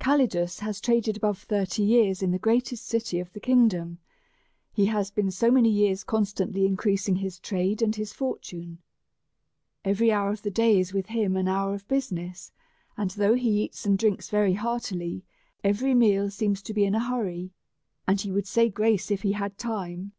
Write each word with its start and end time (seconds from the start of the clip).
Calidus 0.00 0.58
has 0.58 0.80
traded 0.80 1.16
above 1.16 1.38
thirty 1.38 1.84
years 1.84 2.20
in 2.20 2.32
the 2.32 2.40
greatest 2.40 2.84
city 2.88 3.20
of 3.20 3.32
the 3.32 3.38
kingdom; 3.38 4.00
he 4.72 4.86
has 4.86 5.12
been 5.12 5.30
so 5.30 5.48
many 5.48 5.68
years 5.70 6.02
con 6.02 6.24
stantly 6.24 6.66
increasing 6.66 7.14
his 7.14 7.38
trade 7.38 7.80
and 7.80 7.94
his 7.94 8.12
fortune. 8.12 8.78
Every 9.84 10.10
hour 10.10 10.30
of 10.30 10.42
the 10.42 10.50
day 10.50 10.80
is 10.80 10.92
with 10.92 11.06
him 11.06 11.36
an 11.36 11.46
hour 11.46 11.72
of 11.72 11.86
business; 11.86 12.50
and 12.96 13.10
though 13.12 13.34
he 13.34 13.62
eats 13.62 13.86
and 13.86 13.96
drinks 13.96 14.28
very 14.28 14.54
heartily, 14.54 15.24
yet 15.62 15.70
every 15.70 15.94
meal 15.94 16.30
seems 16.32 16.62
to 16.62 16.74
be 16.74 16.84
in 16.84 16.96
a 16.96 17.08
hurry, 17.08 17.52
and 18.08 18.20
he 18.20 18.32
would 18.32 18.48
say 18.48 18.68
grace 18.68 19.12
if 19.12 19.22
he 19.22 19.30
had 19.34 19.56
time. 19.56 20.14